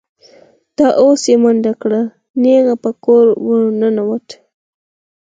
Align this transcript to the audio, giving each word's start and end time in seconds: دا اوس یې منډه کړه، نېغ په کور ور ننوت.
دا 0.77 0.87
اوس 1.01 1.21
یې 1.31 1.35
منډه 1.43 1.73
کړه، 1.81 2.01
نېغ 2.41 2.65
په 2.83 2.91
کور 3.03 3.25
ور 3.45 3.61
ننوت. 3.79 4.27